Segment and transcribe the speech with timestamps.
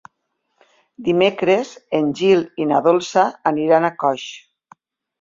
[1.07, 4.29] Dimecres en Gil i na Dolça aniran a Coix.